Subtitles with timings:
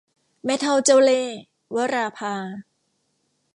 [0.45, 1.37] แม่เฒ่าเจ้าเล่ห์-
[1.75, 2.33] วราภา